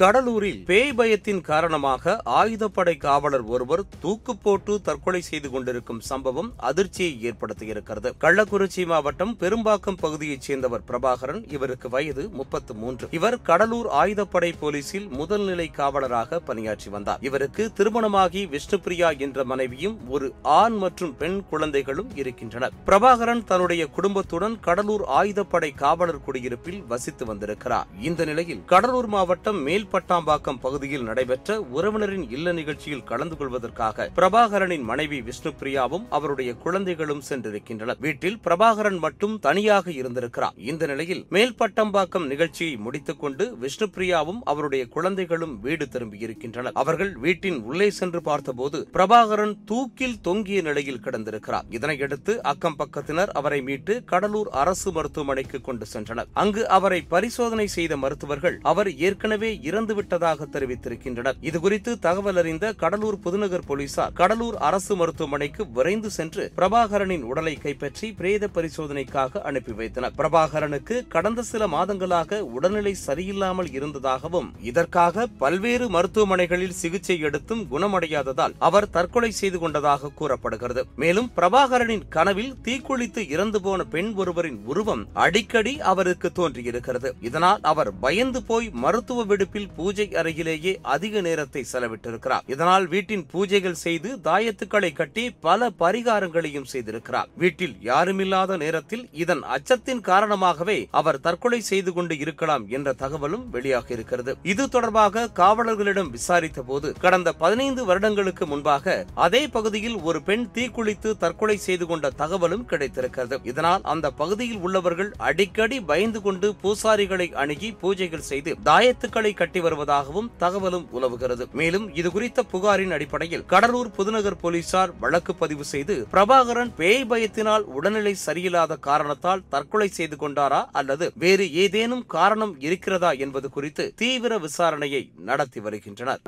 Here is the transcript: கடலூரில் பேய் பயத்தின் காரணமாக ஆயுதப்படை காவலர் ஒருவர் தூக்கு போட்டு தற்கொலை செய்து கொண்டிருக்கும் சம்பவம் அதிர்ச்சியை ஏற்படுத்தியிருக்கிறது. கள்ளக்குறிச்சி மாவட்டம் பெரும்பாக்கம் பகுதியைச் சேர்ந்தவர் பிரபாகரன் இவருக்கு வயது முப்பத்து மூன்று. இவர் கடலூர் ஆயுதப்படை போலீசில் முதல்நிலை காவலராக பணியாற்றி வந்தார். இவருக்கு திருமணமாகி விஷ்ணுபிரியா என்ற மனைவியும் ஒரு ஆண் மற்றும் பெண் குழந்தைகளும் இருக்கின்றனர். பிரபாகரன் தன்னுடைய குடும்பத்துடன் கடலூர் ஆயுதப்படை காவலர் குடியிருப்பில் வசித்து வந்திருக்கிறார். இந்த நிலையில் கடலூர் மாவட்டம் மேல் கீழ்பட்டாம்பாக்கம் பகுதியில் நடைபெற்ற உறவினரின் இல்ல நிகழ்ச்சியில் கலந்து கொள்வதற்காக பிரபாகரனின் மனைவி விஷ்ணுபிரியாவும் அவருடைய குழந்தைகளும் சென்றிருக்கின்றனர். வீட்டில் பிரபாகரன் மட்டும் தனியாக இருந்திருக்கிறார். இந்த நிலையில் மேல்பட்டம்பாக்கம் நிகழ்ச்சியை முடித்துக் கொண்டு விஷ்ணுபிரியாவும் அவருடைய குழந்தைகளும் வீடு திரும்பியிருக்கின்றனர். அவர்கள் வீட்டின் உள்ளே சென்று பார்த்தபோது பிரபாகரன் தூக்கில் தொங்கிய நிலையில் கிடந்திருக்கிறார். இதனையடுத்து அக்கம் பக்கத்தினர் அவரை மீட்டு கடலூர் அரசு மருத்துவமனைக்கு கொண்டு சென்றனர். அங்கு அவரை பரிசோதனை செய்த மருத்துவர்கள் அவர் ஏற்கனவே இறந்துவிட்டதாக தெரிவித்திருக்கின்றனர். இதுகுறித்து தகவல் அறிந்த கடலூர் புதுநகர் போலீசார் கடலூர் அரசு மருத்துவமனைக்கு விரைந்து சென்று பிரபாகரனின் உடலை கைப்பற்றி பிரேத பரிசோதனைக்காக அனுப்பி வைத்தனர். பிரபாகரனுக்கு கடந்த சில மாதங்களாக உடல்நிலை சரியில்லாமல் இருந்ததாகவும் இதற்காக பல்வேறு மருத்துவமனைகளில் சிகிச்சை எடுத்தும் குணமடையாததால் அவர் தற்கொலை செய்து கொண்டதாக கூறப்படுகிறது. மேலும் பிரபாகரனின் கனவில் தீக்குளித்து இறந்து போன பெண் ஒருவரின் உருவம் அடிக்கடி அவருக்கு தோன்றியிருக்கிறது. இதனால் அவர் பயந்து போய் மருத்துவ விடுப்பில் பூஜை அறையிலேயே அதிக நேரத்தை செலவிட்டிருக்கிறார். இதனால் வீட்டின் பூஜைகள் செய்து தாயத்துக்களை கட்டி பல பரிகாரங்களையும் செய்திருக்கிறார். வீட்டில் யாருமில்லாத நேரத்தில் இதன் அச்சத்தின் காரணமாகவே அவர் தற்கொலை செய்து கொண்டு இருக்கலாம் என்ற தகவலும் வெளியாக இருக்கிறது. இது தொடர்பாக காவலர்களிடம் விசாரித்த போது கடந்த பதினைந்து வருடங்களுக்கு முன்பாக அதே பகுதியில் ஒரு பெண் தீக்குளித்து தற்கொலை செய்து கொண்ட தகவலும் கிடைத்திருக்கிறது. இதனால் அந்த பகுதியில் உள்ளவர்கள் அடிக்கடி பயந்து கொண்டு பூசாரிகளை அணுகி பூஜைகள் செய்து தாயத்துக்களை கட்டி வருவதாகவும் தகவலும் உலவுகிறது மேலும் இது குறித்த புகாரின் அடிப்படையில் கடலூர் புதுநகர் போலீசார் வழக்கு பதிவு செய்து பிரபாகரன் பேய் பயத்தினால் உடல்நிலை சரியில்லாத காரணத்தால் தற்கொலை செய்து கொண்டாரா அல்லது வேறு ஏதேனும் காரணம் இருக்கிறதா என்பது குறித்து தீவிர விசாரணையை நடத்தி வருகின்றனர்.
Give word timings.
கடலூரில் 0.00 0.64
பேய் 0.64 0.92
பயத்தின் 0.92 1.40
காரணமாக 1.40 2.22
ஆயுதப்படை 2.26 2.96
காவலர் 2.96 3.44
ஒருவர் 3.44 3.82
தூக்கு 4.00 4.36
போட்டு 4.36 4.80
தற்கொலை 4.80 5.20
செய்து 5.20 5.50
கொண்டிருக்கும் 5.50 6.00
சம்பவம் 6.00 6.52
அதிர்ச்சியை 6.56 7.12
ஏற்படுத்தியிருக்கிறது. 7.22 8.10
கள்ளக்குறிச்சி 8.20 8.86
மாவட்டம் 8.86 9.36
பெரும்பாக்கம் 9.40 9.98
பகுதியைச் 10.00 10.40
சேர்ந்தவர் 10.40 10.80
பிரபாகரன் 10.88 11.52
இவருக்கு 11.52 11.88
வயது 11.88 12.28
முப்பத்து 12.28 12.74
மூன்று. 12.74 13.08
இவர் 13.10 13.42
கடலூர் 13.42 13.86
ஆயுதப்படை 13.86 14.52
போலீசில் 14.60 15.08
முதல்நிலை 15.08 15.66
காவலராக 15.76 16.38
பணியாற்றி 16.38 16.90
வந்தார். 16.90 17.18
இவருக்கு 17.20 17.72
திருமணமாகி 17.72 18.44
விஷ்ணுபிரியா 18.46 19.18
என்ற 19.18 19.44
மனைவியும் 19.44 19.98
ஒரு 20.08 20.34
ஆண் 20.42 20.76
மற்றும் 20.76 21.16
பெண் 21.16 21.44
குழந்தைகளும் 21.50 22.16
இருக்கின்றனர். 22.16 22.72
பிரபாகரன் 22.86 23.44
தன்னுடைய 23.44 23.86
குடும்பத்துடன் 23.86 24.60
கடலூர் 24.60 25.02
ஆயுதப்படை 25.02 25.74
காவலர் 25.74 26.24
குடியிருப்பில் 26.24 26.82
வசித்து 26.82 27.26
வந்திருக்கிறார். 27.26 27.86
இந்த 28.00 28.24
நிலையில் 28.24 28.64
கடலூர் 28.64 29.06
மாவட்டம் 29.06 29.62
மேல் 29.62 29.86
கீழ்பட்டாம்பாக்கம் 29.88 30.58
பகுதியில் 30.60 31.02
நடைபெற்ற 31.02 31.66
உறவினரின் 31.74 32.30
இல்ல 32.30 32.52
நிகழ்ச்சியில் 32.52 33.04
கலந்து 33.04 33.36
கொள்வதற்காக 33.36 34.10
பிரபாகரனின் 34.16 34.82
மனைவி 34.82 35.20
விஷ்ணுபிரியாவும் 35.20 36.06
அவருடைய 36.10 36.54
குழந்தைகளும் 36.54 37.22
சென்றிருக்கின்றனர். 37.28 37.96
வீட்டில் 37.98 38.38
பிரபாகரன் 38.44 38.98
மட்டும் 38.98 39.38
தனியாக 39.38 39.90
இருந்திருக்கிறார். 39.90 40.52
இந்த 40.56 40.86
நிலையில் 40.86 41.26
மேல்பட்டம்பாக்கம் 41.30 42.26
நிகழ்ச்சியை 42.26 42.76
முடித்துக் 42.76 43.20
கொண்டு 43.20 43.56
விஷ்ணுபிரியாவும் 43.60 44.38
அவருடைய 44.44 44.86
குழந்தைகளும் 44.86 45.60
வீடு 45.60 45.88
திரும்பியிருக்கின்றனர். 45.92 46.72
அவர்கள் 46.72 47.16
வீட்டின் 47.16 47.62
உள்ளே 47.62 47.90
சென்று 47.90 48.22
பார்த்தபோது 48.22 48.88
பிரபாகரன் 48.92 49.64
தூக்கில் 49.64 50.20
தொங்கிய 50.20 50.62
நிலையில் 50.62 51.00
கிடந்திருக்கிறார். 51.00 51.62
இதனையடுத்து 51.70 52.36
அக்கம் 52.38 52.76
பக்கத்தினர் 52.78 53.28
அவரை 53.28 53.62
மீட்டு 53.62 54.04
கடலூர் 54.04 54.48
அரசு 54.48 54.92
மருத்துவமனைக்கு 54.92 55.60
கொண்டு 55.60 55.86
சென்றனர். 55.92 56.26
அங்கு 56.32 56.68
அவரை 56.68 57.02
பரிசோதனை 57.02 57.66
செய்த 57.66 57.96
மருத்துவர்கள் 57.96 58.58
அவர் 58.62 58.96
ஏற்கனவே 58.96 59.60
இறந்துவிட்டதாக 59.78 60.46
தெரிவித்திருக்கின்றனர். 60.52 61.36
இதுகுறித்து 61.42 61.98
தகவல் 61.98 62.36
அறிந்த 62.36 62.72
கடலூர் 62.72 63.18
புதுநகர் 63.18 63.66
போலீசார் 63.66 64.12
கடலூர் 64.12 64.56
அரசு 64.56 64.96
மருத்துவமனைக்கு 64.96 65.70
விரைந்து 65.70 66.10
சென்று 66.10 66.52
பிரபாகரனின் 66.56 67.22
உடலை 67.22 67.54
கைப்பற்றி 67.54 68.12
பிரேத 68.12 68.48
பரிசோதனைக்காக 68.54 69.42
அனுப்பி 69.42 69.72
வைத்தனர். 69.72 70.12
பிரபாகரனுக்கு 70.18 71.06
கடந்த 71.08 71.42
சில 71.42 71.66
மாதங்களாக 71.66 72.40
உடல்நிலை 72.56 72.94
சரியில்லாமல் 73.06 73.70
இருந்ததாகவும் 73.72 74.48
இதற்காக 74.62 75.26
பல்வேறு 75.38 75.88
மருத்துவமனைகளில் 75.88 76.76
சிகிச்சை 76.80 77.18
எடுத்தும் 77.20 77.62
குணமடையாததால் 77.72 78.54
அவர் 78.58 78.90
தற்கொலை 78.90 79.30
செய்து 79.30 79.58
கொண்டதாக 79.58 80.10
கூறப்படுகிறது. 80.14 80.86
மேலும் 80.96 81.30
பிரபாகரனின் 81.36 82.04
கனவில் 82.08 82.54
தீக்குளித்து 82.62 83.28
இறந்து 83.28 83.60
போன 83.60 83.84
பெண் 83.84 84.12
ஒருவரின் 84.14 84.58
உருவம் 84.64 85.04
அடிக்கடி 85.14 85.80
அவருக்கு 85.80 86.32
தோன்றியிருக்கிறது. 86.32 87.14
இதனால் 87.20 87.60
அவர் 87.60 87.92
பயந்து 88.00 88.42
போய் 88.42 88.70
மருத்துவ 88.70 89.24
விடுப்பில் 89.24 89.67
பூஜை 89.76 90.06
அறையிலேயே 90.20 90.72
அதிக 90.94 91.20
நேரத்தை 91.20 91.62
செலவிட்டிருக்கிறார். 91.72 92.44
இதனால் 92.46 92.86
வீட்டின் 92.86 93.24
பூஜைகள் 93.32 93.78
செய்து 93.84 94.10
தாயத்துக்களை 94.28 94.92
கட்டி 94.92 95.24
பல 95.46 95.70
பரிகாரங்களையும் 95.82 96.68
செய்திருக்கிறார். 96.72 97.28
வீட்டில் 97.42 97.74
யாருமில்லாத 97.90 98.56
நேரத்தில் 98.64 99.04
இதன் 99.24 99.42
அச்சத்தின் 99.56 100.02
காரணமாகவே 100.10 100.78
அவர் 101.00 101.20
தற்கொலை 101.20 101.60
செய்து 101.70 101.92
கொண்டு 101.92 102.18
இருக்கலாம் 102.18 102.64
என்ற 102.68 102.92
தகவலும் 102.92 103.44
வெளியாக 103.54 103.90
இருக்கிறது. 103.96 104.34
இது 104.42 104.68
தொடர்பாக 104.68 105.26
காவலர்களிடம் 105.40 106.10
விசாரித்த 106.16 106.62
போது 106.62 106.88
கடந்த 107.04 107.32
பதினைந்து 107.32 107.84
வருடங்களுக்கு 107.84 108.46
முன்பாக 108.46 108.96
அதே 109.26 109.42
பகுதியில் 109.56 109.98
ஒரு 110.08 110.22
பெண் 110.22 110.46
தீக்குளித்து 110.54 111.16
தற்கொலை 111.16 111.56
செய்து 111.56 111.86
கொண்ட 111.86 112.10
தகவலும் 112.22 112.64
கிடைத்திருக்கிறது. 112.64 113.38
இதனால் 113.52 113.82
அந்த 113.92 114.06
பகுதியில் 114.10 114.60
உள்ளவர்கள் 114.66 115.10
அடிக்கடி 115.28 115.80
பயந்து 115.90 116.20
கொண்டு 116.22 116.48
பூசாரிகளை 116.62 117.26
அணுகி 117.42 117.70
பூஜைகள் 117.82 118.28
செய்து 118.30 118.50
தாயத்துக்களை 118.64 119.32
கட்டி 119.34 119.57
வருவதாகவும் 119.60 120.30
தகவலும் 120.42 120.86
உலவுகிறது 120.90 121.46
மேலும் 121.60 121.86
இது 121.94 122.10
குறித்த 122.10 122.44
புகாரின் 122.52 122.94
அடிப்படையில் 122.96 123.44
கடலூர் 123.52 123.90
புதுநகர் 123.90 124.40
போலீசார் 124.42 124.94
வழக்கு 125.00 125.34
பதிவு 125.34 125.64
செய்து 125.72 125.96
பிரபாகரன் 126.14 126.72
பேய் 126.80 127.06
பயத்தினால் 127.12 127.66
உடல்நிலை 127.78 128.14
சரியில்லாத 128.26 128.78
காரணத்தால் 128.88 129.44
தற்கொலை 129.48 129.88
செய்து 129.98 130.16
கொண்டாரா 130.16 130.62
அல்லது 130.72 131.08
வேறு 131.24 131.46
ஏதேனும் 131.64 132.06
காரணம் 132.16 132.54
இருக்கிறதா 132.60 133.12
என்பது 133.26 133.50
குறித்து 133.50 133.86
தீவிர 133.96 134.38
விசாரணையை 134.38 135.02
நடத்தி 135.30 135.60
வருகின்றனர். 135.60 136.22